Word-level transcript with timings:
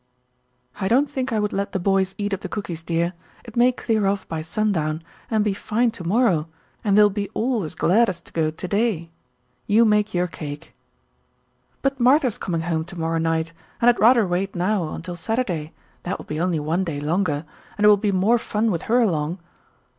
"I 0.79 0.87
don't 0.87 1.07
think 1.07 1.31
I 1.31 1.37
would 1.39 1.53
let 1.53 1.73
the 1.73 1.79
boys 1.79 2.15
eat 2.17 2.33
up 2.33 2.39
the 2.41 2.49
cookies, 2.49 2.81
dear; 2.81 3.13
it 3.45 3.55
may 3.55 3.71
clear 3.71 4.07
off 4.07 4.27
by 4.27 4.41
sundown, 4.41 5.03
and 5.29 5.43
be 5.43 5.53
fine 5.53 5.91
to 5.91 6.03
morrow, 6.03 6.47
and 6.83 6.97
they'll 6.97 7.11
be 7.11 7.29
all 7.35 7.61
as 7.63 7.75
glad 7.75 8.09
as 8.09 8.19
to 8.21 8.33
go 8.33 8.49
to 8.49 8.67
day. 8.67 9.11
You 9.67 9.85
make 9.85 10.11
your 10.11 10.25
cake." 10.25 10.73
"But 11.83 11.99
Martha's 11.99 12.39
coming 12.39 12.61
home 12.61 12.83
to 12.85 12.99
morrow 12.99 13.19
night, 13.19 13.53
and 13.79 13.89
I'd 13.89 13.99
rather 13.99 14.25
wait 14.25 14.55
now 14.55 14.89
until 14.89 15.15
Saturday; 15.15 15.71
that 16.01 16.17
will 16.17 16.25
be 16.25 16.39
only 16.39 16.59
one 16.59 16.83
day 16.83 16.99
longer, 16.99 17.45
and 17.77 17.85
it 17.85 17.87
will 17.87 17.95
be 17.95 18.11
more 18.11 18.39
fun 18.39 18.71
with 18.71 18.81
her 18.89 19.01
along." 19.01 19.37